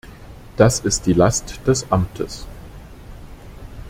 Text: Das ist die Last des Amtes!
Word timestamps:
Das 0.57 0.79
ist 0.79 1.05
die 1.05 1.13
Last 1.13 1.59
des 1.67 1.91
Amtes! 1.91 2.47